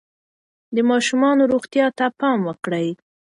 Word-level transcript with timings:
د 0.75 0.77
ماشومانو 0.91 1.49
روغتیا 1.53 1.87
ته 1.97 2.05
پام 2.19 2.39
وکړئ. 2.47 2.87